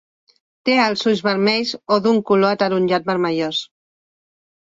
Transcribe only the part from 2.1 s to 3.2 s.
color ataronjat